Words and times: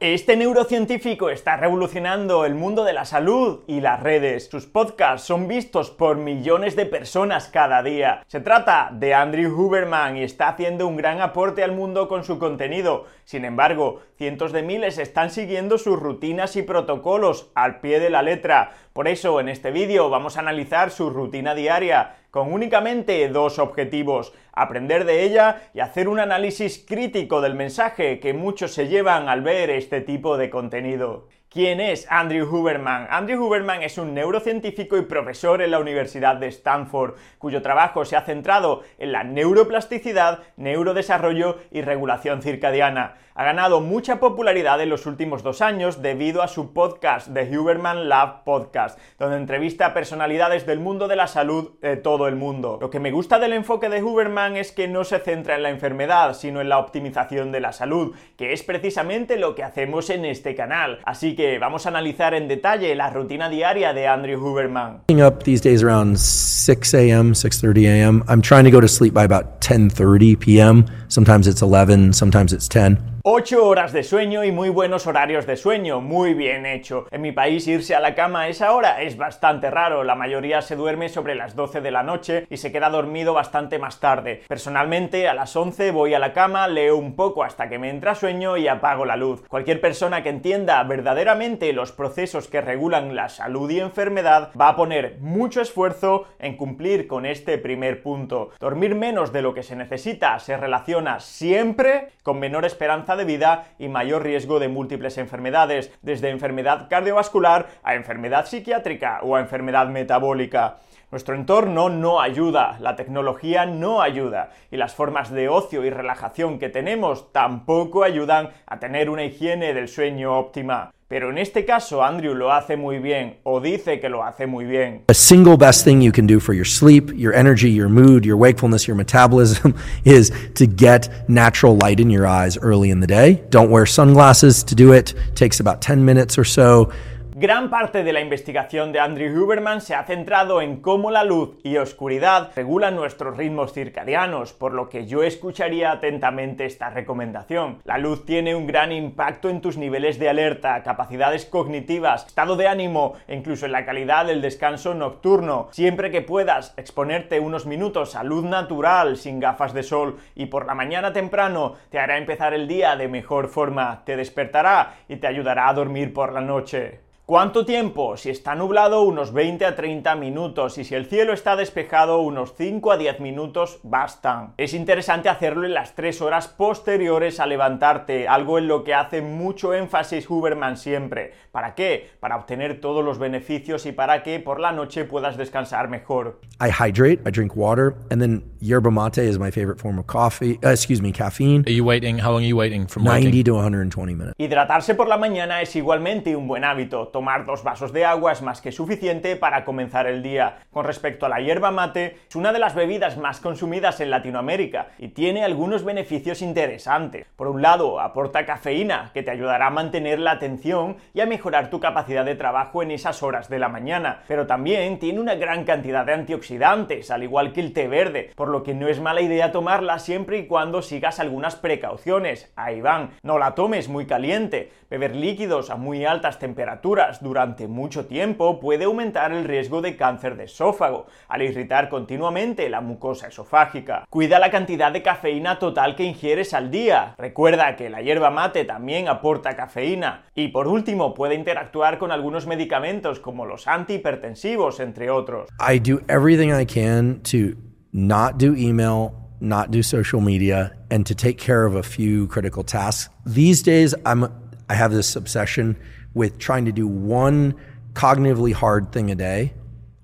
Este 0.00 0.34
neurocientífico 0.34 1.28
está 1.28 1.58
revolucionando 1.58 2.46
el 2.46 2.54
mundo 2.54 2.84
de 2.84 2.94
la 2.94 3.04
salud 3.04 3.64
y 3.66 3.82
las 3.82 4.02
redes. 4.02 4.48
Sus 4.48 4.64
podcasts 4.64 5.26
son 5.26 5.46
vistos 5.46 5.90
por 5.90 6.16
millones 6.16 6.74
de 6.74 6.86
personas 6.86 7.48
cada 7.48 7.82
día. 7.82 8.22
Se 8.26 8.40
trata 8.40 8.88
de 8.94 9.12
Andrew 9.12 9.54
Huberman 9.54 10.16
y 10.16 10.22
está 10.22 10.48
haciendo 10.48 10.86
un 10.86 10.96
gran 10.96 11.20
aporte 11.20 11.62
al 11.62 11.72
mundo 11.72 12.08
con 12.08 12.24
su 12.24 12.38
contenido. 12.38 13.04
Sin 13.26 13.44
embargo, 13.44 14.00
cientos 14.16 14.52
de 14.52 14.62
miles 14.62 14.96
están 14.96 15.28
siguiendo 15.30 15.76
sus 15.76 16.00
rutinas 16.00 16.56
y 16.56 16.62
protocolos 16.62 17.50
al 17.54 17.80
pie 17.80 18.00
de 18.00 18.08
la 18.08 18.22
letra. 18.22 18.72
Por 18.92 19.06
eso, 19.06 19.38
en 19.38 19.48
este 19.48 19.70
vídeo 19.70 20.10
vamos 20.10 20.36
a 20.36 20.40
analizar 20.40 20.90
su 20.90 21.10
rutina 21.10 21.54
diaria 21.54 22.16
con 22.32 22.52
únicamente 22.52 23.28
dos 23.28 23.60
objetivos, 23.60 24.32
aprender 24.52 25.04
de 25.04 25.22
ella 25.22 25.62
y 25.74 25.80
hacer 25.80 26.08
un 26.08 26.18
análisis 26.18 26.84
crítico 26.86 27.40
del 27.40 27.54
mensaje 27.54 28.18
que 28.18 28.34
muchos 28.34 28.74
se 28.74 28.88
llevan 28.88 29.28
al 29.28 29.42
ver 29.42 29.70
este 29.70 30.00
tipo 30.00 30.36
de 30.36 30.50
contenido. 30.50 31.28
¿Quién 31.52 31.80
es 31.80 32.06
Andrew 32.08 32.48
Huberman? 32.48 33.08
Andrew 33.10 33.44
Huberman 33.44 33.82
es 33.82 33.98
un 33.98 34.14
neurocientífico 34.14 34.96
y 34.96 35.02
profesor 35.02 35.60
en 35.62 35.72
la 35.72 35.80
Universidad 35.80 36.36
de 36.36 36.46
Stanford, 36.46 37.16
cuyo 37.38 37.60
trabajo 37.60 38.04
se 38.04 38.14
ha 38.14 38.22
centrado 38.22 38.84
en 38.98 39.10
la 39.10 39.24
neuroplasticidad, 39.24 40.44
neurodesarrollo 40.56 41.58
y 41.72 41.82
regulación 41.82 42.40
circadiana. 42.40 43.16
Ha 43.34 43.44
ganado 43.44 43.80
mucha 43.80 44.20
popularidad 44.20 44.80
en 44.80 44.90
los 44.90 45.06
últimos 45.06 45.42
dos 45.42 45.62
años 45.62 46.02
debido 46.02 46.42
a 46.42 46.48
su 46.48 46.72
podcast, 46.72 47.32
The 47.32 47.58
Huberman 47.58 48.08
Lab 48.08 48.44
Podcast, 48.44 49.00
donde 49.18 49.38
entrevista 49.38 49.86
a 49.86 49.94
personalidades 49.94 50.66
del 50.66 50.78
mundo 50.78 51.08
de 51.08 51.16
la 51.16 51.26
salud 51.26 51.80
de 51.80 51.96
todo 51.96 52.28
el 52.28 52.36
mundo. 52.36 52.78
Lo 52.80 52.90
que 52.90 53.00
me 53.00 53.12
gusta 53.12 53.38
del 53.38 53.54
enfoque 53.54 53.88
de 53.88 54.02
Huberman 54.02 54.56
es 54.56 54.72
que 54.72 54.88
no 54.88 55.04
se 55.04 55.20
centra 55.20 55.56
en 55.56 55.62
la 55.62 55.70
enfermedad, 55.70 56.34
sino 56.34 56.60
en 56.60 56.68
la 56.68 56.78
optimización 56.78 57.50
de 57.50 57.60
la 57.60 57.72
salud, 57.72 58.14
que 58.36 58.52
es 58.52 58.62
precisamente 58.62 59.36
lo 59.36 59.54
que 59.54 59.64
hacemos 59.64 60.10
en 60.10 60.26
este 60.26 60.54
canal. 60.54 61.00
Así 61.04 61.34
que 61.34 61.39
vamos 61.58 61.86
a 61.86 61.88
analizar 61.88 62.34
en 62.34 62.48
detalle 62.48 62.94
la 62.94 63.10
rutina 63.10 63.48
diaria 63.48 63.92
de 63.92 64.06
Andrew 64.06 64.38
Huberman. 64.38 65.02
up 65.20 65.44
these 65.44 65.60
days 65.60 65.82
around 65.82 66.18
6 66.18 66.94
a.m., 66.94 67.34
6:30 67.34 67.86
a.m. 67.86 68.22
I'm 68.28 68.42
trying 68.42 68.64
to 68.64 68.70
go 68.70 68.80
to 68.80 68.88
sleep 68.88 69.14
by 69.14 69.24
about 69.24 69.60
10:30 69.60 70.38
p.m. 70.38 70.84
Sometimes 71.08 71.46
it's 71.46 71.62
11, 71.62 72.12
sometimes 72.12 72.52
it's 72.52 72.68
10. 72.68 73.19
8 73.22 73.66
horas 73.66 73.92
de 73.92 74.02
sueño 74.02 74.44
y 74.44 74.50
muy 74.50 74.70
buenos 74.70 75.06
horarios 75.06 75.44
de 75.44 75.58
sueño, 75.58 76.00
muy 76.00 76.32
bien 76.32 76.64
hecho. 76.64 77.06
En 77.10 77.20
mi 77.20 77.32
país 77.32 77.68
irse 77.68 77.94
a 77.94 78.00
la 78.00 78.14
cama 78.14 78.42
a 78.42 78.48
esa 78.48 78.72
hora 78.72 79.02
es 79.02 79.18
bastante 79.18 79.70
raro, 79.70 80.04
la 80.04 80.14
mayoría 80.14 80.62
se 80.62 80.74
duerme 80.74 81.10
sobre 81.10 81.34
las 81.34 81.54
12 81.54 81.82
de 81.82 81.90
la 81.90 82.02
noche 82.02 82.46
y 82.48 82.56
se 82.56 82.72
queda 82.72 82.88
dormido 82.88 83.34
bastante 83.34 83.78
más 83.78 84.00
tarde. 84.00 84.42
Personalmente 84.48 85.28
a 85.28 85.34
las 85.34 85.54
11 85.54 85.90
voy 85.90 86.14
a 86.14 86.18
la 86.18 86.32
cama, 86.32 86.66
leo 86.66 86.96
un 86.96 87.14
poco 87.14 87.44
hasta 87.44 87.68
que 87.68 87.78
me 87.78 87.90
entra 87.90 88.14
sueño 88.14 88.56
y 88.56 88.68
apago 88.68 89.04
la 89.04 89.16
luz. 89.16 89.42
Cualquier 89.48 89.82
persona 89.82 90.22
que 90.22 90.30
entienda 90.30 90.82
verdaderamente 90.84 91.74
los 91.74 91.92
procesos 91.92 92.48
que 92.48 92.62
regulan 92.62 93.14
la 93.14 93.28
salud 93.28 93.70
y 93.70 93.80
enfermedad 93.80 94.50
va 94.58 94.70
a 94.70 94.76
poner 94.76 95.18
mucho 95.20 95.60
esfuerzo 95.60 96.24
en 96.38 96.56
cumplir 96.56 97.06
con 97.06 97.26
este 97.26 97.58
primer 97.58 98.02
punto. 98.02 98.48
Dormir 98.58 98.94
menos 98.94 99.30
de 99.30 99.42
lo 99.42 99.52
que 99.52 99.62
se 99.62 99.76
necesita 99.76 100.38
se 100.38 100.56
relaciona 100.56 101.20
siempre 101.20 102.08
con 102.22 102.38
menor 102.38 102.64
esperanza 102.64 103.10
vida 103.24 103.68
y 103.78 103.88
mayor 103.88 104.22
riesgo 104.22 104.58
de 104.58 104.68
múltiples 104.68 105.18
enfermedades, 105.18 105.92
desde 106.02 106.30
enfermedad 106.30 106.88
cardiovascular 106.88 107.68
a 107.82 107.94
enfermedad 107.94 108.46
psiquiátrica 108.46 109.20
o 109.22 109.36
a 109.36 109.40
enfermedad 109.40 109.88
metabólica. 109.88 110.78
Nuestro 111.10 111.34
entorno 111.34 111.88
no 111.88 112.20
ayuda, 112.20 112.76
la 112.78 112.94
tecnología 112.94 113.66
no 113.66 114.00
ayuda 114.00 114.50
y 114.70 114.76
las 114.76 114.94
formas 114.94 115.30
de 115.30 115.48
ocio 115.48 115.84
y 115.84 115.90
relajación 115.90 116.58
que 116.60 116.68
tenemos 116.68 117.32
tampoco 117.32 118.04
ayudan 118.04 118.50
a 118.66 118.78
tener 118.78 119.10
una 119.10 119.24
higiene 119.24 119.74
del 119.74 119.88
sueño 119.88 120.38
óptima. 120.38 120.92
Pero 121.10 121.28
en 121.28 121.38
este 121.38 121.64
caso 121.64 122.04
Andrew 122.04 122.36
lo 122.36 122.52
hace 122.52 122.76
muy 122.76 123.00
bien 123.00 123.38
o 123.42 123.58
dice 123.58 123.98
que 123.98 124.08
lo 124.08 124.22
hace 124.22 124.46
muy 124.46 124.64
bien. 124.64 125.02
A 125.08 125.12
single 125.14 125.56
best 125.56 125.84
thing 125.84 126.00
you 126.00 126.12
can 126.12 126.24
do 126.24 126.38
for 126.38 126.54
your 126.54 126.64
sleep, 126.64 127.10
your 127.16 127.34
energy, 127.34 127.68
your 127.68 127.88
mood, 127.88 128.24
your 128.24 128.36
wakefulness, 128.36 128.86
your 128.86 128.96
metabolism 128.96 129.74
is 130.04 130.30
to 130.54 130.68
get 130.68 131.08
natural 131.28 131.76
light 131.76 131.98
in 131.98 132.10
your 132.10 132.28
eyes 132.28 132.56
early 132.58 132.90
in 132.90 133.00
the 133.00 133.08
day. 133.08 133.42
Don't 133.50 133.70
wear 133.70 133.86
sunglasses 133.86 134.62
to 134.62 134.76
do 134.76 134.92
it. 134.92 135.12
it 135.12 135.34
takes 135.34 135.58
about 135.58 135.82
10 135.82 136.04
minutes 136.04 136.38
or 136.38 136.44
so. 136.44 136.92
Gran 137.40 137.70
parte 137.70 138.04
de 138.04 138.12
la 138.12 138.20
investigación 138.20 138.92
de 138.92 139.00
Andrew 139.00 139.32
Huberman 139.42 139.80
se 139.80 139.94
ha 139.94 140.04
centrado 140.04 140.60
en 140.60 140.82
cómo 140.82 141.10
la 141.10 141.24
luz 141.24 141.56
y 141.62 141.78
oscuridad 141.78 142.52
regulan 142.54 142.96
nuestros 142.96 143.34
ritmos 143.34 143.72
circadianos, 143.72 144.52
por 144.52 144.74
lo 144.74 144.90
que 144.90 145.06
yo 145.06 145.22
escucharía 145.22 145.90
atentamente 145.90 146.66
esta 146.66 146.90
recomendación. 146.90 147.80
La 147.84 147.96
luz 147.96 148.26
tiene 148.26 148.54
un 148.54 148.66
gran 148.66 148.92
impacto 148.92 149.48
en 149.48 149.62
tus 149.62 149.78
niveles 149.78 150.18
de 150.18 150.28
alerta, 150.28 150.82
capacidades 150.82 151.46
cognitivas, 151.46 152.26
estado 152.26 152.56
de 152.56 152.68
ánimo 152.68 153.14
e 153.26 153.36
incluso 153.36 153.64
en 153.64 153.72
la 153.72 153.86
calidad 153.86 154.26
del 154.26 154.42
descanso 154.42 154.92
nocturno. 154.92 155.68
Siempre 155.70 156.10
que 156.10 156.20
puedas 156.20 156.74
exponerte 156.76 157.40
unos 157.40 157.64
minutos 157.64 158.16
a 158.16 158.22
luz 158.22 158.44
natural, 158.44 159.16
sin 159.16 159.40
gafas 159.40 159.72
de 159.72 159.82
sol 159.82 160.18
y 160.34 160.44
por 160.44 160.66
la 160.66 160.74
mañana 160.74 161.14
temprano, 161.14 161.76
te 161.88 161.98
hará 161.98 162.18
empezar 162.18 162.52
el 162.52 162.68
día 162.68 162.96
de 162.96 163.08
mejor 163.08 163.48
forma, 163.48 164.02
te 164.04 164.18
despertará 164.18 164.96
y 165.08 165.16
te 165.16 165.26
ayudará 165.26 165.70
a 165.70 165.72
dormir 165.72 166.12
por 166.12 166.34
la 166.34 166.42
noche. 166.42 167.08
¿Cuánto 167.30 167.64
tiempo? 167.64 168.16
Si 168.16 168.28
está 168.28 168.56
nublado, 168.56 169.02
unos 169.02 169.32
20 169.32 169.64
a 169.64 169.76
30 169.76 170.16
minutos, 170.16 170.78
y 170.78 170.82
si 170.84 170.96
el 170.96 171.06
cielo 171.06 171.32
está 171.32 171.54
despejado, 171.54 172.22
unos 172.22 172.54
5 172.56 172.90
a 172.90 172.96
10 172.96 173.20
minutos 173.20 173.78
bastan. 173.84 174.54
Es 174.56 174.74
interesante 174.74 175.28
hacerlo 175.28 175.64
en 175.64 175.74
las 175.74 175.94
3 175.94 176.22
horas 176.22 176.48
posteriores 176.48 177.38
a 177.38 177.46
levantarte, 177.46 178.26
algo 178.26 178.58
en 178.58 178.66
lo 178.66 178.82
que 178.82 178.94
hace 178.94 179.22
mucho 179.22 179.74
énfasis 179.74 180.28
Huberman 180.28 180.76
siempre. 180.76 181.32
¿Para 181.52 181.76
qué? 181.76 182.10
Para 182.18 182.34
obtener 182.34 182.80
todos 182.80 183.04
los 183.04 183.20
beneficios 183.20 183.86
y 183.86 183.92
para 183.92 184.24
que 184.24 184.40
por 184.40 184.58
la 184.58 184.72
noche 184.72 185.04
puedas 185.04 185.36
descansar 185.36 185.88
mejor. 185.88 186.40
I 186.60 186.70
hydrate, 186.72 187.22
I 187.24 187.30
drink 187.30 187.54
water, 187.54 187.94
and 188.10 188.20
then 188.20 188.42
yerba 188.60 188.90
mate 188.90 189.22
is 189.22 189.38
my 189.38 189.52
favorite 189.52 189.78
form 189.80 190.00
of 190.00 190.06
coffee, 190.08 190.58
uh, 190.64 190.70
excuse 190.70 191.00
me, 191.00 191.12
caffeine. 191.12 191.62
Are 191.68 191.72
you 191.72 191.84
waiting? 191.84 192.18
How 192.18 192.32
long 192.32 192.42
are 192.42 192.48
you 192.48 192.56
waiting 192.56 192.88
from 192.88 193.04
90 193.04 193.44
to 193.44 193.54
120 193.54 194.14
minutes. 194.16 194.34
Hidratarse 194.36 194.96
por 194.96 195.06
la 195.06 195.16
mañana 195.16 195.62
es 195.62 195.76
igualmente 195.76 196.34
un 196.34 196.48
buen 196.48 196.64
hábito 196.64 197.08
tomar 197.20 197.44
dos 197.44 197.62
vasos 197.62 197.92
de 197.92 198.06
agua 198.06 198.32
es 198.32 198.40
más 198.40 198.62
que 198.62 198.72
suficiente 198.72 199.36
para 199.36 199.66
comenzar 199.66 200.06
el 200.06 200.22
día. 200.22 200.60
Con 200.72 200.86
respecto 200.86 201.26
a 201.26 201.28
la 201.28 201.38
hierba 201.42 201.70
mate, 201.70 202.16
es 202.26 202.34
una 202.34 202.50
de 202.50 202.58
las 202.58 202.74
bebidas 202.74 203.18
más 203.18 203.40
consumidas 203.40 204.00
en 204.00 204.08
Latinoamérica 204.08 204.86
y 204.96 205.08
tiene 205.08 205.44
algunos 205.44 205.84
beneficios 205.84 206.40
interesantes. 206.40 207.26
Por 207.36 207.48
un 207.48 207.60
lado, 207.60 208.00
aporta 208.00 208.46
cafeína, 208.46 209.10
que 209.12 209.22
te 209.22 209.30
ayudará 209.30 209.66
a 209.66 209.70
mantener 209.70 210.18
la 210.18 210.30
atención 210.30 210.96
y 211.12 211.20
a 211.20 211.26
mejorar 211.26 211.68
tu 211.68 211.78
capacidad 211.78 212.24
de 212.24 212.36
trabajo 212.36 212.82
en 212.82 212.90
esas 212.90 213.22
horas 213.22 213.50
de 213.50 213.58
la 213.58 213.68
mañana, 213.68 214.22
pero 214.26 214.46
también 214.46 214.98
tiene 214.98 215.20
una 215.20 215.34
gran 215.34 215.64
cantidad 215.64 216.06
de 216.06 216.14
antioxidantes, 216.14 217.10
al 217.10 217.22
igual 217.22 217.52
que 217.52 217.60
el 217.60 217.74
té 217.74 217.86
verde, 217.86 218.30
por 218.34 218.48
lo 218.48 218.62
que 218.62 218.72
no 218.72 218.88
es 218.88 218.98
mala 218.98 219.20
idea 219.20 219.52
tomarla 219.52 219.98
siempre 219.98 220.38
y 220.38 220.46
cuando 220.46 220.80
sigas 220.80 221.20
algunas 221.20 221.54
precauciones. 221.54 222.50
Ahí 222.56 222.80
van, 222.80 223.10
no 223.22 223.36
la 223.36 223.54
tomes 223.54 223.90
muy 223.90 224.06
caliente, 224.06 224.72
beber 224.88 225.14
líquidos 225.14 225.68
a 225.68 225.76
muy 225.76 226.06
altas 226.06 226.38
temperaturas, 226.38 227.09
durante 227.20 227.66
mucho 227.66 228.06
tiempo 228.06 228.60
puede 228.60 228.84
aumentar 228.84 229.32
el 229.32 229.44
riesgo 229.44 229.82
de 229.82 229.96
cáncer 229.96 230.36
de 230.36 230.44
esófago, 230.44 231.06
al 231.28 231.42
irritar 231.42 231.88
continuamente 231.88 232.68
la 232.68 232.80
mucosa 232.80 233.26
esofágica. 233.26 234.04
Cuida 234.08 234.38
la 234.38 234.52
cantidad 234.52 234.92
de 234.92 235.02
cafeína 235.02 235.58
total 235.58 235.96
que 235.96 236.04
ingieres 236.04 236.54
al 236.54 236.70
día. 236.70 237.16
Recuerda 237.18 237.74
que 237.74 237.90
la 237.90 238.02
hierba 238.02 238.30
mate 238.30 238.64
también 238.64 239.08
aporta 239.08 239.56
cafeína. 239.56 240.26
Y 240.34 240.48
por 240.48 240.68
último, 240.68 241.14
puede 241.14 241.34
interactuar 241.34 241.98
con 241.98 242.12
algunos 242.12 242.46
medicamentos 242.46 243.18
como 243.18 243.46
los 243.46 243.66
antihipertensivos, 243.66 244.78
entre 244.78 245.10
otros. 245.10 245.48
I 245.58 245.80
do 245.80 246.00
everything 246.08 246.52
I 246.52 246.64
can 246.64 247.20
to 247.22 247.58
not 247.92 248.38
do 248.38 248.54
email, 248.54 249.12
not 249.40 249.70
do 249.70 249.82
social 249.82 250.20
media, 250.20 250.76
and 250.90 251.06
to 251.06 251.14
take 251.14 251.38
care 251.38 251.66
of 251.66 251.74
a 251.74 251.82
few 251.82 252.26
critical 252.28 252.62
tasks. 252.62 253.10
These 253.24 253.62
days, 253.62 253.94
I 254.04 254.74
have 254.74 254.94
this 254.94 255.16
obsession 255.16 255.76
with 256.14 256.38
trying 256.38 256.64
to 256.66 256.72
do 256.72 256.86
one 256.86 257.54
cognitively 257.92 258.52
hard 258.52 258.92
thing 258.92 259.10
a 259.10 259.14
day, 259.14 259.52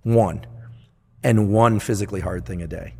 one, 0.02 0.44
and 1.22 1.52
one 1.52 1.78
physically 1.78 2.20
hard 2.20 2.46
thing 2.46 2.62
a 2.62 2.66
day. 2.66 2.94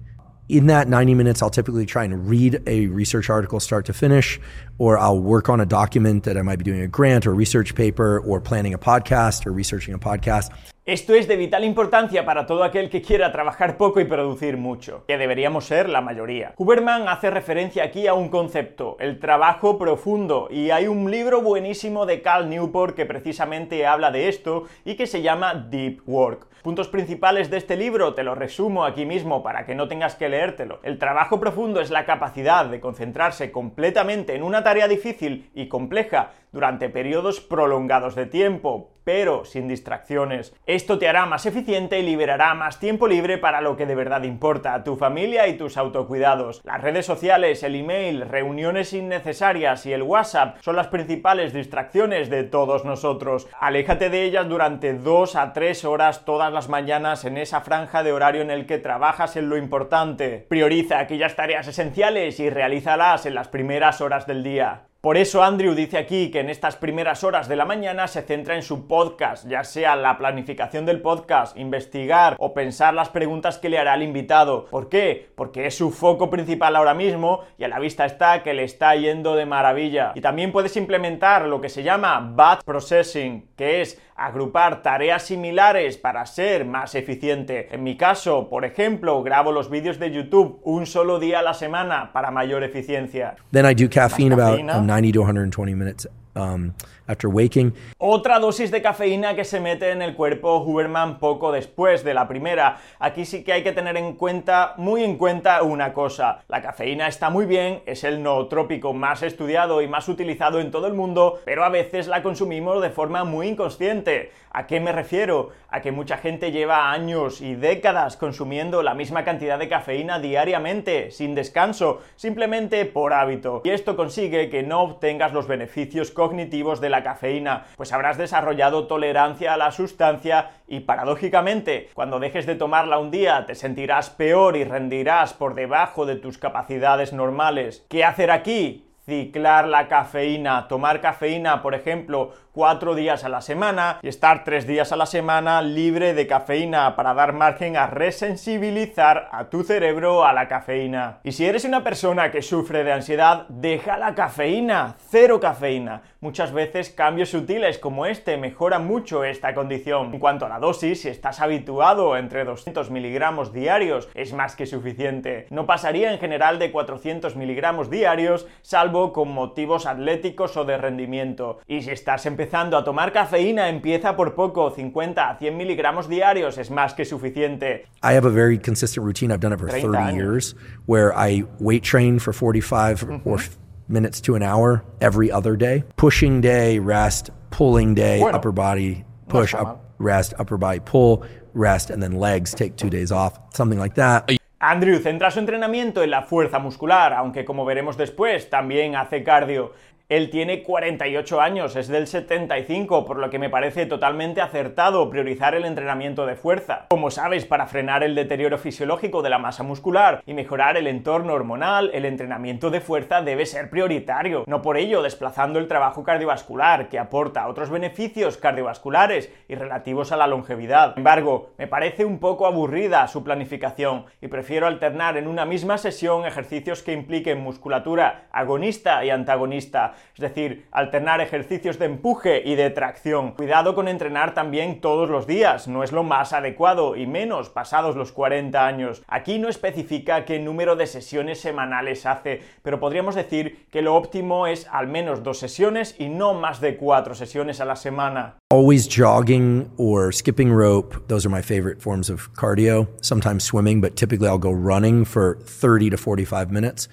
In 0.49 0.67
that 0.67 0.89
90 0.89 1.15
minutes, 1.15 1.43
I'll 1.43 1.51
typically 1.51 1.87
try 1.87 2.05
and 2.05 2.29
read 2.29 2.63
a 2.67 2.87
research 2.87 3.29
article 3.31 3.59
start 3.59 3.87
to 3.87 3.93
finish, 3.93 4.39
or 4.79 4.97
I'll 4.97 5.19
work 5.19 5.49
on 5.49 5.61
a 5.61 5.67
document 5.67 6.25
that 6.25 6.37
I 6.37 6.43
might 6.43 6.57
be 6.57 6.65
doing 6.65 6.83
a 6.83 6.89
grant 6.89 7.27
or 7.27 7.35
research 7.35 7.75
paper, 7.75 8.21
or 8.21 8.41
planning 8.41 8.73
a 8.73 8.79
podcast 8.79 9.45
or 9.47 9.53
researching 9.53 9.93
a 9.93 9.99
podcast. 9.99 10.53
Esto 10.87 11.15
es 11.15 11.27
de 11.27 11.35
vital 11.35 11.65
importancia 11.65 12.25
para 12.25 12.47
todo 12.47 12.63
aquel 12.63 12.89
que 12.91 13.03
quiera 13.03 13.33
trabajar 13.33 13.77
poco 13.77 13.99
y 13.99 14.05
producir 14.05 14.57
mucho, 14.57 15.03
que 15.09 15.19
deberíamos 15.19 15.65
ser 15.65 15.89
la 15.89 16.01
mayoría. 16.01 16.53
Huberman 16.57 17.09
hace 17.09 17.29
referencia 17.29 17.83
aquí 17.83 18.07
a 18.07 18.15
un 18.15 18.29
concepto, 18.29 18.97
el 19.01 19.19
trabajo 19.19 19.79
profundo, 19.79 20.47
y 20.49 20.71
hay 20.71 20.87
un 20.87 21.11
libro 21.11 21.43
buenísimo 21.43 22.07
de 22.07 22.23
Cal 22.23 22.49
Newport 22.49 22.95
que 22.95 23.05
precisamente 23.05 23.85
habla 23.85 24.13
de 24.13 24.29
esto 24.29 24.67
y 24.85 24.95
que 24.95 25.09
se 25.09 25.23
llama 25.23 25.55
Deep 25.55 26.03
Work. 26.07 26.47
Puntos 26.63 26.89
principales 26.89 27.51
de 27.51 27.59
este 27.59 27.77
libro 27.77 28.15
te 28.15 28.23
los 28.23 28.39
resumo 28.39 28.85
aquí 28.85 29.07
mismo 29.07 29.43
para 29.43 29.67
que 29.67 29.75
no 29.75 29.89
tengas 29.89 30.15
que 30.15 30.29
leértelo. 30.29 30.81
El 30.85 30.99
trabajo 30.99 31.41
profundo 31.41 31.81
es 31.81 31.91
la 31.91 32.05
capacidad 32.05 32.67
de 32.67 32.81
concentrarse 32.81 33.51
completamente 33.51 34.35
en 34.35 34.45
una 34.45 34.63
tarea 34.63 34.87
difícil 34.87 35.51
y 35.55 35.67
compleja 35.69 36.33
durante 36.57 36.89
periodos 36.89 37.41
prolongados 37.41 38.15
de 38.15 38.25
tiempo, 38.25 38.97
pero 39.05 39.45
sin 39.45 39.69
distracciones. 39.69 40.55
Esto 40.65 40.99
te 40.99 41.07
hará 41.07 41.27
más 41.27 41.45
eficiente 41.45 42.01
y 42.01 42.03
liberará 42.03 42.55
más 42.55 42.81
tiempo 42.81 43.07
libre 43.07 43.37
para 43.37 43.61
lo 43.61 43.77
que 43.77 43.85
de 43.85 43.95
verdad 43.95 44.23
importa, 44.23 44.83
tu 44.83 44.97
familia 44.97 45.47
y 45.49 45.59
tus 45.59 45.77
autocuidados. 45.77 46.63
Las 46.65 46.81
redes 46.81 47.05
sociales, 47.05 47.63
el 47.63 47.75
email, 47.75 48.23
reuniones 48.23 48.95
innecesarias 48.95 49.85
y 49.85 49.93
el 49.93 50.03
WhatsApp 50.03 50.57
son 50.63 50.77
las 50.77 50.89
principales 50.89 51.53
distracciones 51.53 52.31
de 52.31 52.43
todos 52.45 52.87
nosotros. 52.87 53.47
Aléjate 53.61 54.09
de 54.09 54.23
ellas 54.23 54.49
durante 54.49 54.95
2 54.95 55.37
a 55.37 55.53
3 55.53 55.85
horas 55.85 56.25
todas 56.25 56.51
las 56.51 56.71
mañanas 56.71 57.27
en 57.27 57.37
esa 57.37 57.61
franja 57.61 58.03
de 58.03 58.13
horario 58.13 58.41
en 58.41 58.51
el 58.51 58.65
que 58.65 58.79
trabajas 58.79 59.37
en 59.37 59.51
lo 59.51 59.59
importante. 59.59 60.47
Prioriza 60.49 61.01
aquellas 61.01 61.37
tareas 61.37 61.69
esenciales 61.69 62.41
y 62.41 62.49
realízalas 62.49 63.27
en 63.27 63.35
las 63.35 63.49
primeras 63.49 64.01
horas 64.01 64.27
del 64.27 64.43
día. 64.43 64.87
Por 65.07 65.17
eso 65.17 65.41
Andrew 65.41 65.73
dice 65.77 65.99
aquí 65.99 66.33
que 66.33 66.41
en 66.41 66.51
estas 66.51 66.75
primeras 66.75 67.23
horas 67.23 67.47
de 67.47 67.55
la 67.55 67.65
mañana 67.65 68.09
se 68.09 68.23
centra 68.23 68.57
en 68.57 68.63
su 68.65 68.89
podcast, 68.89 69.47
ya 69.47 69.63
sea 69.63 69.95
la 69.95 70.19
planificación 70.19 70.85
del 70.85 71.01
podcast, 71.01 71.57
investigar 71.57 72.35
o 72.41 72.53
pensar 72.53 72.93
las 72.93 73.11
preguntas 73.11 73.59
que 73.59 73.69
le 73.69 73.79
hará 73.79 73.95
el 73.95 74.03
invitado. 74.03 74.67
¿Por 74.67 74.89
qué? 74.89 75.31
Porque 75.37 75.69
es 75.69 75.77
su 75.77 75.93
foco 75.93 76.29
principal 76.29 76.75
ahora 76.75 76.93
mismo 76.93 77.43
y 77.57 77.63
a 77.63 77.69
la 77.69 77.79
vista 77.79 78.05
está 78.05 78.43
que 78.43 78.53
le 78.53 78.65
está 78.65 78.97
yendo 78.97 79.37
de 79.37 79.47
maravilla. 79.47 80.11
Y 80.17 80.21
también 80.21 80.51
puedes 80.51 80.77
implementar 80.77 81.43
lo 81.43 81.61
que 81.61 81.69
se 81.69 81.85
llama 81.85 82.33
batch 82.35 82.65
processing, 82.65 83.51
que 83.57 83.83
es 83.83 84.03
agrupar 84.17 84.83
tareas 84.83 85.25
similares 85.25 85.99
para 85.99 86.25
ser 86.27 86.65
más 86.65 86.95
eficiente. 86.95 87.69
En 87.71 87.83
mi 87.83 87.97
caso, 87.97 88.49
por 88.49 88.65
ejemplo, 88.65 89.23
grabo 89.23 89.53
los 89.53 89.71
vídeos 89.71 89.99
de 89.99 90.11
YouTube 90.11 90.61
un 90.65 90.87
solo 90.87 91.19
día 91.19 91.41
a 91.41 91.43
la 91.43 91.55
semana 91.55 92.13
para 92.13 92.31
mayor 92.31 92.65
eficiencia. 92.65 93.37
Then 93.53 93.67
I 93.71 93.75
do 93.75 93.89
caffeine 93.89 94.33
about 94.33 94.61
90 94.61 95.13
to 95.13 95.21
120 95.21 95.75
minutes 95.75 96.09
um, 96.37 96.73
after 97.07 97.29
waking. 97.29 97.75
Otra 97.99 98.39
dosis 98.39 98.71
de 98.71 98.83
cafeína 98.83 99.35
que 99.35 99.45
se 99.45 99.61
mete 99.61 99.91
en 99.91 100.03
el 100.03 100.15
cuerpo 100.15 100.59
Huberman 100.59 101.19
poco 101.19 101.53
después 101.53 102.05
de 102.05 102.15
la 102.15 102.29
primera. 102.29 102.79
Aquí 102.99 103.25
sí 103.25 103.43
que 103.43 103.53
hay 103.53 103.63
que 103.63 103.73
tener 103.73 103.97
en 103.97 104.15
cuenta, 104.15 104.75
muy 104.77 105.03
en 105.03 105.17
cuenta, 105.17 105.63
una 105.63 105.93
cosa. 105.93 106.45
La 106.49 106.63
cafeína 106.63 107.09
está 107.09 107.31
muy 107.31 107.47
bien, 107.47 107.83
es 107.87 108.05
el 108.05 108.23
nootrópico 108.23 108.93
más 108.93 109.23
estudiado 109.23 109.83
y 109.83 109.89
más 109.89 110.09
utilizado 110.09 110.61
en 110.61 110.71
todo 110.71 110.87
el 110.87 110.95
mundo, 110.95 111.41
pero 111.45 111.65
a 111.65 111.69
veces 111.69 112.07
la 112.07 112.23
consumimos 112.23 112.83
de 112.83 112.91
forma 112.91 113.25
muy 113.25 113.49
inconsciente. 113.49 114.33
¿A 114.51 114.67
qué 114.67 114.81
me 114.81 114.93
refiero? 114.93 115.51
Que 115.83 115.93
mucha 115.93 116.17
gente 116.19 116.53
lleva 116.53 116.91
años 116.91 117.41
y 117.41 117.55
décadas 117.55 118.17
consumiendo 118.17 118.83
la 118.83 118.95
misma 118.95 119.25
cantidad 119.25 119.59
de 119.59 119.69
cafeína 119.69 120.19
diariamente, 120.19 121.11
sin 121.11 121.35
descanso, 121.35 122.01
simplemente 122.17 122.85
por 122.87 123.13
hábito. 123.13 123.63
Y 123.65 123.71
esto 123.71 123.97
consigue 123.97 124.51
que 124.51 124.63
no 124.63 124.83
obtengas 124.83 125.33
los 125.33 125.47
beneficios 125.47 126.11
cognitivos 126.11 126.81
de 126.81 126.91
la 126.91 127.03
cafeína, 127.03 127.67
pues 127.77 127.93
habrás 127.93 128.19
desarrollado 128.19 128.87
tolerancia 128.87 129.55
a 129.55 129.57
la 129.57 129.71
sustancia 129.71 130.51
y 130.67 130.81
paradójicamente, 130.81 131.91
cuando 131.95 132.19
dejes 132.19 132.47
de 132.47 132.57
tomarla 132.57 132.99
un 132.99 133.11
día 133.11 133.45
te 133.47 133.55
sentirás 133.55 134.11
peor 134.11 134.57
y 134.57 134.65
rendirás 134.65 135.35
por 135.35 135.55
debajo 135.55 136.07
de 136.07 136.17
tus 136.17 136.39
capacidades 136.39 137.13
normales. 137.13 137.85
¿Qué 137.89 138.05
hacer 138.05 138.31
aquí? 138.31 138.83
ciclar 139.07 139.69
la 139.69 139.87
cafeína, 139.87 140.67
tomar 140.67 141.01
cafeína, 141.01 141.63
por 141.63 141.77
ejemplo, 141.77 142.33
cuatro 142.57 142.95
días 142.95 143.23
a 143.23 143.29
la 143.29 143.43
semana 143.43 143.99
y 144.01 144.09
estar 144.09 144.43
tres 144.43 144.67
días 144.67 144.91
a 144.91 144.97
la 144.97 145.05
semana 145.05 145.61
libre 145.61 146.15
de 146.15 146.27
cafeína 146.27 146.97
para 146.97 147.13
dar 147.13 147.35
margen 147.35 147.77
a 147.77 147.87
resensibilizar 147.87 149.29
a 149.31 149.51
tu 149.51 149.63
cerebro 149.63 150.25
a 150.25 150.33
la 150.33 150.49
cafeína. 150.49 151.19
Y 151.23 151.33
si 151.33 151.45
eres 151.45 151.67
una 151.67 151.85
persona 151.85 152.31
que 152.31 152.41
sufre 152.41 152.83
de 152.83 152.95
ansiedad, 152.95 153.45
deja 153.51 153.99
la 153.99 154.15
cafeína, 154.15 154.97
cero 155.11 155.39
cafeína. 155.39 156.01
Muchas 156.21 156.51
veces 156.51 156.89
cambios 156.89 157.29
sutiles 157.29 157.79
como 157.79 158.07
este 158.07 158.39
mejoran 158.39 158.87
mucho 158.87 159.23
esta 159.23 159.55
condición. 159.55 160.15
En 160.15 160.19
cuanto 160.19 160.47
a 160.47 160.49
la 160.49 160.59
dosis, 160.59 161.03
si 161.03 161.11
estás 161.11 161.41
habituado 161.41 162.17
entre 162.17 162.47
200 162.47 162.91
miligramos 162.91 163.53
diarios, 163.53 164.09
es 164.15 164.33
más 164.33 164.57
que 164.57 164.65
suficiente. 164.65 165.47
No 165.51 165.67
pasaría 165.67 166.11
en 166.11 166.19
general 166.19 166.59
de 166.59 166.73
400 166.73 167.37
miligramos 167.37 167.91
diarios, 167.91 168.49
salvo 168.63 169.13
con 169.13 169.31
motivos 169.31 169.85
atléticos 169.85 170.57
o 170.57 170.65
de 170.65 170.79
rendimiento. 170.79 171.61
Y 171.67 171.83
si 171.83 171.91
estás 171.91 172.25
empezando 172.25 172.46
empezando 172.47 172.77
a 172.77 172.85
tomar 172.85 173.13
cafeína, 173.13 173.69
empieza 173.69 174.15
por 174.15 174.35
poco, 174.35 174.71
50 174.71 175.31
a 175.31 175.37
100 175.37 175.57
miligramos 175.57 176.09
diarios 176.09 176.59
es 176.59 176.71
más 176.71 176.95
que 176.95 177.05
suficiente. 177.05 177.87
I 178.05 178.15
have 178.15 178.25
a 178.25 178.31
very 178.31 178.57
consistent 178.57 179.05
routine. 179.05 179.33
I've 179.33 179.41
done 179.41 179.53
it 179.53 179.59
for 179.59 179.69
30 179.69 180.15
years 180.15 180.55
where 180.87 181.13
I 181.13 181.45
weight 181.59 181.83
train 181.83 182.21
for 182.21 182.33
45 182.33 183.03
mm 183.03 183.09
-hmm. 183.09 183.27
or 183.27 183.41
minutes 183.89 184.21
to 184.21 184.37
an 184.37 184.43
hour 184.43 184.85
every 185.01 185.33
other 185.33 185.57
day. 185.57 185.83
Pushing 185.97 186.41
day, 186.41 186.79
rest, 186.79 187.31
pulling 187.51 187.95
day, 187.97 188.21
bueno, 188.21 188.39
upper 188.39 188.53
body, 188.53 189.05
push, 189.29 189.53
no 189.53 189.63
up, 189.63 189.79
rest, 189.99 190.33
upper 190.39 190.59
body, 190.59 190.81
pull, 190.81 191.23
rest, 191.53 191.91
and 191.91 192.01
then 192.01 192.13
legs, 192.21 192.55
take 192.55 192.77
two 192.77 192.91
days 192.91 193.11
off, 193.11 193.39
something 193.53 193.83
like 193.83 193.95
that. 193.97 194.31
Andrew 194.59 194.99
centra 195.01 195.31
su 195.31 195.39
entrenamiento 195.39 196.03
en 196.03 196.11
la 196.11 196.23
fuerza 196.23 196.59
muscular, 196.59 197.13
aunque 197.13 197.45
como 197.45 197.65
veremos 197.65 197.97
después, 197.97 198.49
también 198.49 198.95
hace 198.95 199.23
cardio. 199.23 199.73
Él 200.09 200.31
tiene 200.31 200.63
48 200.63 201.41
años, 201.41 201.75
es 201.75 201.89
del 201.89 202.07
75, 202.07 203.05
por 203.05 203.19
lo 203.19 203.29
que 203.29 203.41
me 203.41 203.51
parece 203.51 203.87
totalmente 203.87 204.41
acertado 204.41 205.11
priorizar 205.11 205.57
el 205.57 205.65
entrenamiento 205.65 206.27
de 206.27 206.37
fuerza. 206.37 206.87
Como 206.91 207.11
sabes, 207.11 207.45
para 207.45 207.67
frenar 207.67 208.05
el 208.05 208.15
deterioro 208.15 208.57
fisiológico 208.57 209.21
de 209.23 209.31
la 209.31 209.41
masa 209.41 209.65
muscular 209.65 210.23
y 210.25 210.33
mejorar 210.33 210.77
el 210.77 210.87
entorno 210.87 211.33
hormonal, 211.33 211.91
el 211.93 212.05
entrenamiento 212.05 212.71
de 212.71 212.81
fuerza 212.81 213.21
debe 213.21 213.47
ser 213.47 213.69
prioritario, 213.69 214.45
no 214.47 214.63
por 214.63 214.77
ello 214.77 215.03
desplazando 215.03 215.59
el 215.59 215.67
trabajo 215.67 216.05
cardiovascular, 216.05 216.89
que 216.89 217.01
aporta 217.01 217.49
otros 217.49 217.71
beneficios 217.71 218.37
cardiovasculares 218.37 219.33
y 219.49 219.57
relativos 219.57 220.13
a 220.13 220.17
la 220.17 220.29
longevidad. 220.29 220.91
Sin 220.95 220.99
embargo, 220.99 221.51
me 221.59 221.67
parece 221.67 222.05
un 222.05 222.21
poco 222.21 222.47
aburrida 222.47 223.09
su 223.09 223.25
planificación 223.25 224.07
y 224.21 224.29
prefiero 224.29 224.69
alternar 224.69 225.17
en 225.17 225.27
una 225.27 225.45
misma 225.47 225.79
sesión 225.79 226.27
ejercicios 226.27 226.85
que 226.85 226.93
impliquen 226.93 227.41
musculatura 227.41 228.29
agonista 228.31 229.05
y 229.05 229.11
antagonista 229.11 229.95
es 230.15 230.21
decir, 230.21 230.67
alternar 230.71 231.21
ejercicios 231.21 231.79
de 231.79 231.87
empuje 231.87 232.43
y 232.45 232.55
de 232.55 232.71
tracción. 232.71 233.33
Cuidado 233.33 233.75
con 233.75 233.89
entrenar 233.89 234.35
también 234.35 234.81
todos 234.81 235.11
los 235.11 235.27
días, 235.27 235.69
no 235.69 235.83
es 235.83 235.93
lo 235.93 236.03
más 236.03 236.33
adecuado 236.33 236.97
y 236.97 237.07
menos 237.07 237.51
pasados 237.51 237.97
los 237.97 238.13
40 238.13 238.67
años. 238.67 239.03
Aquí 239.09 239.39
no 239.39 239.49
especifica 239.49 240.25
qué 240.25 240.39
número 240.39 240.77
de 240.77 240.87
sesiones 240.87 241.41
semanales 241.41 242.07
hace, 242.07 242.41
pero 242.63 242.81
podríamos 242.81 243.15
decir 243.15 243.67
que 243.71 243.83
lo 243.83 243.95
óptimo 243.95 244.47
es 244.47 244.67
al 244.71 244.87
menos 244.87 245.23
dos 245.23 245.39
sesiones 245.39 245.95
y 245.99 246.09
no 246.09 246.35
más 246.35 246.61
de 246.61 246.77
cuatro 246.77 247.15
sesiones 247.15 247.61
a 247.61 247.65
la 247.65 247.77
semana. 247.77 248.37
Always 248.51 248.89
jogging 248.89 249.69
or 249.77 250.13
skipping 250.13 250.53
rope, 250.53 250.97
those 251.09 251.27
are 251.27 251.35
my 251.35 251.43
favorite 251.43 251.83
forms 251.83 252.09
of 252.09 252.33
cardio. 252.35 252.87
Sometimes 253.03 253.43
swimming, 253.43 253.81
but 253.81 253.97
typically 253.97 254.29
I'll 254.29 254.39
go 254.39 254.53
running 254.53 255.05
for 255.05 255.39
30 255.43 255.91
to 255.91 255.97
45 255.97 256.51
minutes. 256.51 256.89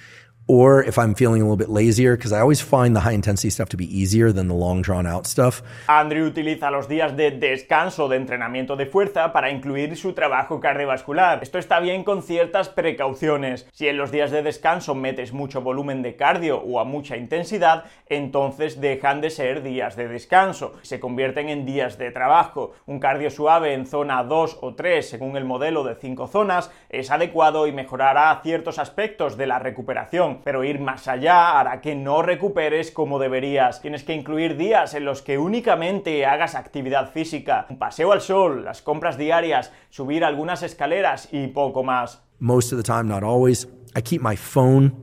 Or 0.54 0.84
if 0.84 1.00
I'm 1.00 1.16
feeling 1.16 1.42
a 1.42 1.46
little 1.46 1.58
bit 1.58 1.70
lazier, 1.70 2.16
because 2.16 2.32
I 2.32 2.40
always 2.40 2.62
find 2.62 2.96
the 2.96 3.00
high 3.00 3.16
intensity 3.16 3.50
stuff 3.50 3.70
to 3.70 3.78
be 3.78 3.86
easier 3.86 4.32
than 4.32 4.48
the 4.48 4.54
long 4.54 4.84
drawn 4.84 5.08
out 5.08 5.26
stuff. 5.26 5.64
Andrew 5.88 6.28
utiliza 6.28 6.70
los 6.70 6.88
días 6.88 7.18
de 7.18 7.32
descanso 7.32 8.08
de 8.08 8.18
entrenamiento 8.18 8.76
de 8.76 8.86
fuerza 8.86 9.34
para 9.34 9.50
incluir 9.50 9.98
su 9.98 10.14
trabajo 10.14 10.60
cardiovascular. 10.60 11.40
Esto 11.42 11.58
está 11.58 11.80
bien 11.80 12.04
con 12.04 12.22
ciertas 12.22 12.70
precauciones. 12.70 13.68
Si 13.74 13.88
en 13.88 13.98
los 13.98 14.12
días 14.12 14.30
de 14.30 14.44
descanso 14.44 14.94
metes 14.94 15.34
mucho 15.34 15.62
volumen 15.62 16.04
de 16.04 16.16
cardio 16.16 16.62
o 16.62 16.80
a 16.80 16.84
mucha 16.86 17.18
intensidad, 17.18 17.86
entonces 18.08 18.80
dejan 18.80 19.22
de 19.22 19.32
ser 19.32 19.64
días 19.64 19.96
de 19.96 20.08
descanso, 20.08 20.74
se 20.84 21.00
convierten 21.00 21.50
en 21.50 21.66
días 21.66 21.98
de 21.98 22.12
trabajo. 22.12 22.74
Un 22.86 23.00
cardio 23.00 23.32
suave 23.32 23.74
en 23.74 23.88
zona 23.88 24.24
2 24.24 24.60
o 24.62 24.76
3, 24.76 25.10
según 25.10 25.36
el 25.36 25.46
modelo 25.46 25.84
de 25.84 25.96
5 25.96 26.28
zonas, 26.28 26.70
es 26.90 27.10
adecuado 27.10 27.66
y 27.66 27.72
mejorará 27.72 28.40
ciertos 28.44 28.78
aspectos 28.78 29.36
de 29.36 29.48
la 29.48 29.58
recuperación 29.58 30.43
pero 30.44 30.64
ir 30.64 30.80
más 30.80 31.08
allá 31.08 31.60
hará 31.60 31.82
que 31.82 31.96
no 31.96 32.22
recuperes 32.22 32.92
como 32.92 33.20
deberías. 33.20 33.82
Tienes 33.82 34.04
que 34.04 34.14
incluir 34.14 34.58
días 34.58 34.94
en 34.94 35.06
los 35.06 35.22
que 35.22 35.38
únicamente 35.38 36.26
hagas 36.26 36.56
actividad 36.56 37.12
física, 37.12 37.66
un 37.70 37.78
paseo 37.78 38.12
al 38.12 38.22
sol, 38.22 38.66
las 38.66 38.82
compras 38.82 39.18
diarias, 39.18 39.72
subir 39.90 40.24
algunas 40.24 40.64
escaleras 40.64 41.30
y 41.32 41.48
poco 41.48 41.84
más. 41.84 42.24
Most 42.40 42.74
of 42.74 42.78
the 42.78 42.84
time, 42.84 43.04
not 43.04 43.24
always, 43.24 43.68
I 43.96 44.02
keep 44.02 44.22
my 44.22 44.36
phone 44.36 44.94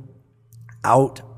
out 0.84 1.29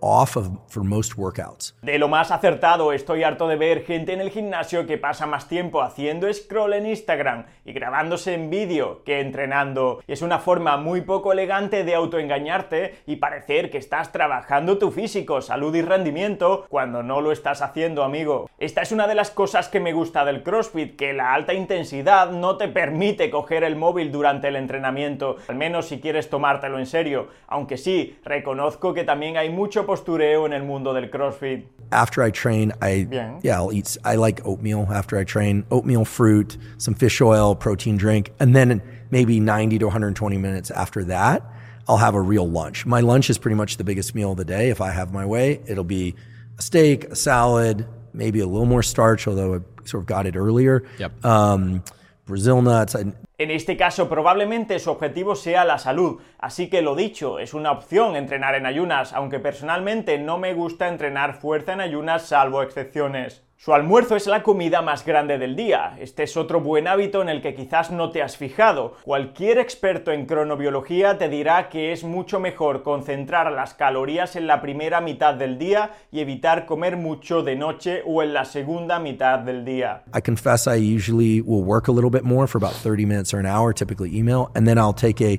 off 0.00 0.36
for 0.68 0.84
most 0.84 1.16
workouts. 1.16 1.76
De 1.82 1.98
lo 1.98 2.08
más 2.08 2.30
acertado, 2.30 2.92
estoy 2.92 3.22
harto 3.22 3.48
de 3.48 3.56
ver 3.56 3.84
gente 3.84 4.12
en 4.12 4.20
el 4.20 4.30
gimnasio 4.30 4.86
que 4.86 4.98
pasa 4.98 5.26
más 5.26 5.48
tiempo 5.48 5.82
haciendo 5.82 6.32
scroll 6.32 6.74
en 6.74 6.86
Instagram 6.86 7.46
y 7.64 7.72
grabándose 7.72 8.34
en 8.34 8.50
vídeo 8.50 9.02
que 9.04 9.20
entrenando. 9.20 10.00
es 10.06 10.22
una 10.22 10.38
forma 10.38 10.76
muy 10.76 11.02
poco 11.02 11.32
elegante 11.32 11.84
de 11.84 11.94
autoengañarte 11.94 12.98
y 13.06 13.16
parecer 13.16 13.70
que 13.70 13.78
estás 13.78 14.12
trabajando 14.12 14.78
tu 14.78 14.90
físico, 14.90 15.42
salud 15.42 15.74
y 15.74 15.82
rendimiento 15.82 16.66
cuando 16.68 17.02
no 17.02 17.20
lo 17.20 17.32
estás 17.32 17.62
haciendo, 17.62 18.04
amigo. 18.04 18.48
Esta 18.58 18.82
es 18.82 18.92
una 18.92 19.06
de 19.06 19.14
las 19.14 19.30
cosas 19.30 19.68
que 19.68 19.80
me 19.80 19.92
gusta 19.92 20.24
del 20.24 20.42
CrossFit, 20.42 20.96
que 20.96 21.12
la 21.12 21.34
alta 21.34 21.54
intensidad 21.54 22.30
no 22.30 22.56
te 22.56 22.68
permite 22.68 23.30
coger 23.30 23.64
el 23.64 23.76
móvil 23.76 24.10
durante 24.10 24.48
el 24.48 24.56
entrenamiento, 24.56 25.36
al 25.48 25.56
menos 25.56 25.86
si 25.86 26.00
quieres 26.00 26.30
tomártelo 26.30 26.78
en 26.78 26.86
serio. 26.86 27.28
Aunque 27.46 27.76
sí, 27.76 28.18
reconozco 28.24 28.94
que 28.94 29.04
también 29.04 29.36
hay 29.36 29.50
muchos 29.50 29.65
mucho 29.66 29.84
postureo 29.84 30.46
en 30.46 30.52
el 30.52 30.62
mundo 30.64 30.92
del 30.94 31.10
CrossFit. 31.10 31.66
After 31.92 32.22
I 32.22 32.30
train, 32.30 32.72
I 32.80 33.04
Bien. 33.04 33.40
yeah, 33.42 33.56
I'll 33.56 33.72
eat. 33.72 33.96
I 34.04 34.16
like 34.16 34.40
oatmeal 34.44 34.86
after 34.92 35.18
I 35.18 35.24
train. 35.24 35.64
Oatmeal, 35.70 36.04
fruit, 36.04 36.56
some 36.78 36.94
fish 36.94 37.20
oil, 37.20 37.54
protein 37.54 37.96
drink, 37.96 38.32
and 38.40 38.54
then 38.54 38.82
maybe 39.10 39.38
90 39.40 39.78
to 39.78 39.86
120 39.86 40.36
minutes 40.38 40.70
after 40.70 41.04
that, 41.04 41.42
I'll 41.88 41.96
have 41.98 42.14
a 42.14 42.20
real 42.20 42.48
lunch. 42.48 42.86
My 42.86 43.00
lunch 43.00 43.30
is 43.30 43.38
pretty 43.38 43.54
much 43.54 43.76
the 43.76 43.84
biggest 43.84 44.14
meal 44.14 44.32
of 44.32 44.36
the 44.36 44.44
day. 44.44 44.70
If 44.70 44.80
I 44.80 44.90
have 44.90 45.12
my 45.12 45.24
way, 45.24 45.60
it'll 45.66 45.84
be 45.84 46.14
a 46.58 46.62
steak, 46.62 47.04
a 47.04 47.16
salad, 47.16 47.86
maybe 48.12 48.40
a 48.40 48.46
little 48.46 48.66
more 48.66 48.82
starch, 48.82 49.28
although 49.28 49.54
I 49.56 49.86
sort 49.86 50.02
of 50.02 50.06
got 50.06 50.26
it 50.26 50.36
earlier. 50.36 50.82
Yep. 50.98 51.24
Um, 51.24 51.84
Brazil 52.26 52.62
nuts. 52.62 52.96
I, 52.96 53.12
En 53.38 53.50
este 53.50 53.76
caso 53.76 54.08
probablemente 54.08 54.78
su 54.78 54.90
objetivo 54.90 55.36
sea 55.36 55.66
la 55.66 55.76
salud, 55.76 56.22
así 56.38 56.70
que 56.70 56.80
lo 56.80 56.94
dicho, 56.94 57.38
es 57.38 57.52
una 57.52 57.70
opción 57.70 58.16
entrenar 58.16 58.54
en 58.54 58.64
ayunas, 58.64 59.12
aunque 59.12 59.40
personalmente 59.40 60.16
no 60.18 60.38
me 60.38 60.54
gusta 60.54 60.88
entrenar 60.88 61.34
fuerza 61.34 61.74
en 61.74 61.82
ayunas 61.82 62.26
salvo 62.26 62.62
excepciones. 62.62 63.45
Su 63.58 63.72
almuerzo 63.72 64.16
es 64.16 64.26
la 64.26 64.42
comida 64.42 64.82
más 64.82 65.04
grande 65.04 65.38
del 65.38 65.56
día. 65.56 65.96
Este 65.98 66.24
es 66.24 66.36
otro 66.36 66.60
buen 66.60 66.86
hábito 66.86 67.22
en 67.22 67.30
el 67.30 67.40
que 67.40 67.54
quizás 67.54 67.90
no 67.90 68.10
te 68.10 68.22
has 68.22 68.36
fijado. 68.36 68.98
Cualquier 69.02 69.56
experto 69.56 70.12
en 70.12 70.26
cronobiología 70.26 71.16
te 71.16 71.30
dirá 71.30 71.70
que 71.70 71.90
es 71.90 72.04
mucho 72.04 72.38
mejor 72.38 72.82
concentrar 72.82 73.50
las 73.50 73.72
calorías 73.72 74.36
en 74.36 74.46
la 74.46 74.60
primera 74.60 75.00
mitad 75.00 75.34
del 75.34 75.56
día 75.56 75.92
y 76.12 76.20
evitar 76.20 76.66
comer 76.66 76.98
mucho 76.98 77.42
de 77.42 77.56
noche 77.56 78.02
o 78.04 78.22
en 78.22 78.34
la 78.34 78.44
segunda 78.44 79.00
mitad 79.00 79.38
del 79.38 79.64
día. 79.64 80.04
I 80.14 80.20
confess 80.20 80.66
I 80.66 80.76
usually 80.76 81.40
will 81.40 81.64
work 81.64 81.88
a 81.88 81.92
little 81.92 82.10
bit 82.10 82.24
more 82.24 82.46
for 82.46 82.58
about 82.58 82.74
30 82.74 83.06
minutes 83.06 83.32
or 83.32 83.40
an 83.40 83.46
hour, 83.46 83.72
typically 83.72 84.14
email, 84.14 84.50
and 84.54 84.68
then 84.68 84.76
I'll 84.76 84.92
take 84.92 85.22
a 85.22 85.38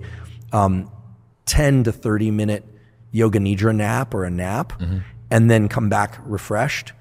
um, 0.51 0.89
10 1.45 1.83
to 1.83 1.91
30 1.91 2.31
minute 2.31 2.63
yoga 3.11 3.37
nidra 3.39 3.75
nap 3.75 4.15
or 4.15 4.23
a 4.25 4.31
nap, 4.31 4.73
and 5.29 5.51
then 5.51 5.69
come 5.69 5.87
back 5.87 6.17
refreshed. 6.25 6.93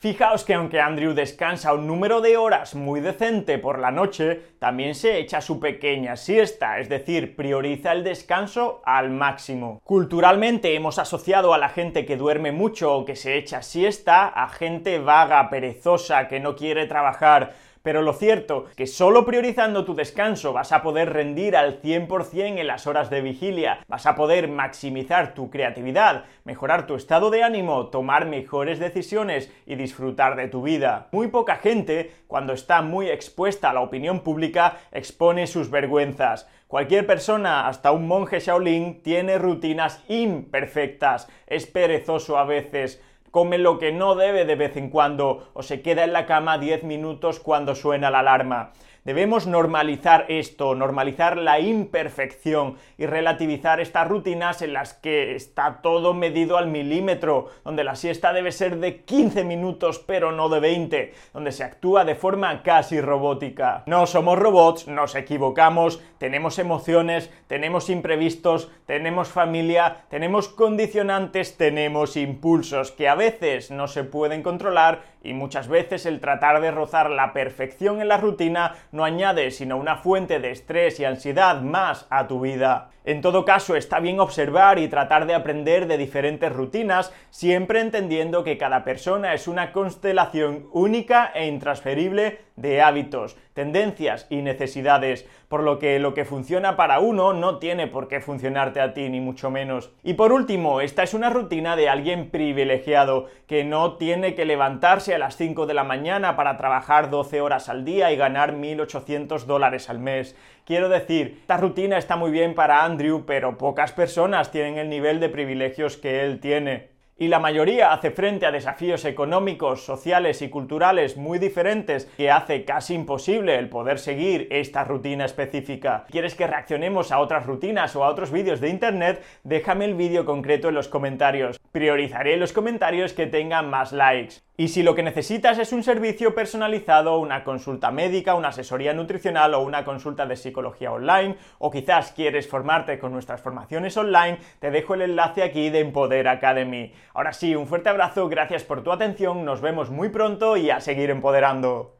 Fijaos 0.00 0.44
que 0.44 0.54
aunque 0.54 0.80
Andrew 0.80 1.12
descansa 1.12 1.74
un 1.74 1.88
número 1.88 2.20
de 2.20 2.36
horas 2.36 2.76
muy 2.76 3.00
decente 3.00 3.58
por 3.58 3.80
la 3.80 3.90
noche, 3.90 4.40
también 4.60 4.94
se 4.94 5.18
echa 5.18 5.40
su 5.40 5.58
pequeña 5.58 6.14
siesta, 6.14 6.78
es 6.78 6.88
decir, 6.88 7.34
prioriza 7.34 7.90
el 7.90 8.04
descanso 8.04 8.80
al 8.84 9.10
máximo. 9.10 9.80
Culturalmente 9.82 10.76
hemos 10.76 11.00
asociado 11.00 11.52
a 11.52 11.58
la 11.58 11.68
gente 11.68 12.06
que 12.06 12.16
duerme 12.16 12.52
mucho 12.52 12.94
o 12.94 13.04
que 13.04 13.16
se 13.16 13.36
echa 13.38 13.60
siesta 13.62 14.28
a 14.28 14.48
gente 14.50 15.00
vaga, 15.00 15.50
perezosa, 15.50 16.28
que 16.28 16.38
no 16.38 16.54
quiere 16.54 16.86
trabajar. 16.86 17.54
Pero 17.82 18.02
lo 18.02 18.12
cierto 18.12 18.66
es 18.70 18.76
que 18.76 18.86
solo 18.86 19.24
priorizando 19.24 19.84
tu 19.84 19.94
descanso 19.94 20.52
vas 20.52 20.72
a 20.72 20.82
poder 20.82 21.12
rendir 21.12 21.56
al 21.56 21.80
100% 21.80 22.58
en 22.58 22.66
las 22.66 22.86
horas 22.86 23.10
de 23.10 23.20
vigilia, 23.20 23.80
vas 23.88 24.06
a 24.06 24.14
poder 24.14 24.48
maximizar 24.48 25.34
tu 25.34 25.50
creatividad, 25.50 26.24
mejorar 26.44 26.86
tu 26.86 26.94
estado 26.94 27.30
de 27.30 27.42
ánimo, 27.42 27.86
tomar 27.86 28.26
mejores 28.26 28.78
decisiones 28.78 29.52
y 29.66 29.76
disfrutar 29.76 30.36
de 30.36 30.48
tu 30.48 30.62
vida. 30.62 31.08
Muy 31.12 31.28
poca 31.28 31.56
gente, 31.56 32.12
cuando 32.26 32.52
está 32.52 32.82
muy 32.82 33.08
expuesta 33.08 33.70
a 33.70 33.74
la 33.74 33.80
opinión 33.80 34.20
pública, 34.20 34.78
expone 34.92 35.46
sus 35.46 35.70
vergüenzas. 35.70 36.48
Cualquier 36.68 37.06
persona, 37.06 37.66
hasta 37.66 37.92
un 37.92 38.06
monje 38.06 38.40
Shaolin, 38.40 39.02
tiene 39.02 39.38
rutinas 39.38 40.04
imperfectas, 40.08 41.26
es 41.46 41.66
perezoso 41.66 42.36
a 42.36 42.44
veces, 42.44 43.02
come 43.30 43.58
lo 43.58 43.78
que 43.78 43.92
no 43.92 44.14
debe 44.14 44.44
de 44.44 44.54
vez 44.54 44.76
en 44.76 44.90
cuando 44.90 45.50
o 45.54 45.62
se 45.62 45.82
queda 45.82 46.04
en 46.04 46.12
la 46.12 46.26
cama 46.26 46.58
10 46.58 46.84
minutos 46.84 47.40
cuando 47.40 47.74
suena 47.74 48.10
la 48.10 48.20
alarma. 48.20 48.72
Debemos 49.08 49.46
normalizar 49.46 50.26
esto, 50.28 50.74
normalizar 50.74 51.38
la 51.38 51.60
imperfección 51.60 52.76
y 52.98 53.06
relativizar 53.06 53.80
estas 53.80 54.06
rutinas 54.06 54.60
en 54.60 54.74
las 54.74 54.92
que 54.92 55.34
está 55.34 55.80
todo 55.80 56.12
medido 56.12 56.58
al 56.58 56.66
milímetro, 56.66 57.48
donde 57.64 57.84
la 57.84 57.96
siesta 57.96 58.34
debe 58.34 58.52
ser 58.52 58.76
de 58.76 59.00
15 59.04 59.44
minutos 59.44 59.98
pero 59.98 60.30
no 60.30 60.50
de 60.50 60.60
20, 60.60 61.14
donde 61.32 61.52
se 61.52 61.64
actúa 61.64 62.04
de 62.04 62.16
forma 62.16 62.62
casi 62.62 63.00
robótica. 63.00 63.82
No 63.86 64.06
somos 64.06 64.38
robots, 64.38 64.88
nos 64.88 65.14
equivocamos, 65.14 66.02
tenemos 66.18 66.58
emociones, 66.58 67.30
tenemos 67.46 67.88
imprevistos, 67.88 68.70
tenemos 68.84 69.28
familia, 69.28 70.04
tenemos 70.10 70.50
condicionantes, 70.50 71.56
tenemos 71.56 72.14
impulsos 72.18 72.92
que 72.92 73.08
a 73.08 73.14
veces 73.14 73.70
no 73.70 73.88
se 73.88 74.04
pueden 74.04 74.42
controlar 74.42 75.00
y 75.22 75.32
muchas 75.32 75.68
veces 75.68 76.06
el 76.06 76.20
tratar 76.20 76.60
de 76.60 76.70
rozar 76.70 77.10
la 77.10 77.32
perfección 77.32 78.00
en 78.00 78.08
la 78.08 78.16
rutina 78.16 78.76
no 78.92 79.04
añade 79.04 79.50
sino 79.50 79.76
una 79.76 79.96
fuente 79.96 80.40
de 80.40 80.50
estrés 80.50 81.00
y 81.00 81.04
ansiedad 81.04 81.60
más 81.60 82.06
a 82.10 82.26
tu 82.26 82.40
vida. 82.40 82.90
En 83.04 83.22
todo 83.22 83.46
caso, 83.46 83.74
está 83.74 84.00
bien 84.00 84.20
observar 84.20 84.78
y 84.78 84.88
tratar 84.88 85.26
de 85.26 85.34
aprender 85.34 85.86
de 85.86 85.96
diferentes 85.96 86.52
rutinas, 86.52 87.10
siempre 87.30 87.80
entendiendo 87.80 88.44
que 88.44 88.58
cada 88.58 88.84
persona 88.84 89.32
es 89.32 89.48
una 89.48 89.72
constelación 89.72 90.68
única 90.72 91.32
e 91.34 91.46
intransferible 91.46 92.40
de 92.60 92.82
hábitos, 92.82 93.36
tendencias 93.54 94.26
y 94.30 94.42
necesidades, 94.42 95.26
por 95.48 95.62
lo 95.62 95.78
que 95.78 95.98
lo 95.98 96.14
que 96.14 96.24
funciona 96.24 96.76
para 96.76 97.00
uno 97.00 97.32
no 97.32 97.58
tiene 97.58 97.86
por 97.86 98.08
qué 98.08 98.20
funcionarte 98.20 98.80
a 98.80 98.92
ti, 98.94 99.08
ni 99.08 99.20
mucho 99.20 99.50
menos. 99.50 99.90
Y 100.02 100.14
por 100.14 100.32
último, 100.32 100.80
esta 100.80 101.02
es 101.02 101.14
una 101.14 101.30
rutina 101.30 101.76
de 101.76 101.88
alguien 101.88 102.30
privilegiado, 102.30 103.26
que 103.46 103.64
no 103.64 103.96
tiene 103.96 104.34
que 104.34 104.44
levantarse 104.44 105.14
a 105.14 105.18
las 105.18 105.36
5 105.36 105.66
de 105.66 105.74
la 105.74 105.84
mañana 105.84 106.36
para 106.36 106.56
trabajar 106.56 107.10
12 107.10 107.40
horas 107.40 107.68
al 107.68 107.84
día 107.84 108.12
y 108.12 108.16
ganar 108.16 108.54
1.800 108.54 109.44
dólares 109.44 109.88
al 109.88 109.98
mes. 109.98 110.36
Quiero 110.64 110.88
decir, 110.88 111.38
esta 111.40 111.56
rutina 111.56 111.96
está 111.96 112.16
muy 112.16 112.30
bien 112.30 112.54
para 112.54 112.84
Andrew, 112.84 113.24
pero 113.26 113.56
pocas 113.56 113.92
personas 113.92 114.50
tienen 114.50 114.76
el 114.76 114.88
nivel 114.90 115.20
de 115.20 115.28
privilegios 115.28 115.96
que 115.96 116.24
él 116.24 116.40
tiene 116.40 116.97
y 117.18 117.26
la 117.26 117.40
mayoría 117.40 117.92
hace 117.92 118.12
frente 118.12 118.46
a 118.46 118.52
desafíos 118.52 119.04
económicos, 119.04 119.84
sociales 119.84 120.40
y 120.40 120.48
culturales 120.48 121.16
muy 121.16 121.40
diferentes 121.40 122.06
que 122.16 122.30
hace 122.30 122.64
casi 122.64 122.94
imposible 122.94 123.58
el 123.58 123.68
poder 123.68 123.98
seguir 123.98 124.46
esta 124.50 124.84
rutina 124.84 125.24
específica. 125.24 126.06
¿Quieres 126.10 126.36
que 126.36 126.46
reaccionemos 126.46 127.10
a 127.10 127.18
otras 127.18 127.44
rutinas 127.44 127.96
o 127.96 128.04
a 128.04 128.08
otros 128.08 128.30
vídeos 128.30 128.60
de 128.60 128.68
internet? 128.68 129.22
Déjame 129.42 129.86
el 129.86 129.94
vídeo 129.94 130.24
concreto 130.24 130.68
en 130.68 130.76
los 130.76 130.86
comentarios. 130.86 131.60
Priorizaré 131.72 132.36
los 132.36 132.52
comentarios 132.52 133.12
que 133.12 133.26
tengan 133.26 133.68
más 133.68 133.92
likes. 133.92 134.36
Y 134.60 134.68
si 134.68 134.82
lo 134.82 134.96
que 134.96 135.04
necesitas 135.04 135.56
es 135.60 135.72
un 135.72 135.84
servicio 135.84 136.34
personalizado, 136.34 137.20
una 137.20 137.44
consulta 137.44 137.92
médica, 137.92 138.34
una 138.34 138.48
asesoría 138.48 138.92
nutricional 138.92 139.54
o 139.54 139.60
una 139.60 139.84
consulta 139.84 140.26
de 140.26 140.34
psicología 140.34 140.90
online, 140.90 141.36
o 141.58 141.70
quizás 141.70 142.10
quieres 142.10 142.48
formarte 142.48 142.98
con 142.98 143.12
nuestras 143.12 143.40
formaciones 143.40 143.96
online, 143.96 144.38
te 144.58 144.72
dejo 144.72 144.94
el 144.94 145.02
enlace 145.02 145.44
aquí 145.44 145.70
de 145.70 145.78
Empoder 145.78 146.26
Academy. 146.26 146.92
Ahora 147.18 147.32
sí, 147.32 147.56
un 147.56 147.66
fuerte 147.66 147.88
abrazo, 147.88 148.28
gracias 148.28 148.62
por 148.62 148.84
tu 148.84 148.92
atención, 148.92 149.44
nos 149.44 149.60
vemos 149.60 149.90
muy 149.90 150.08
pronto 150.08 150.56
y 150.56 150.70
a 150.70 150.80
seguir 150.80 151.10
empoderando. 151.10 151.97